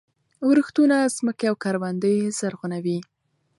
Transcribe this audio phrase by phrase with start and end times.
[0.49, 2.99] ورښتونه ځمکې او کروندې زرغونوي.